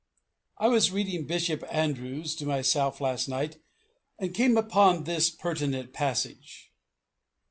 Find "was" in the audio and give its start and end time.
0.67-0.89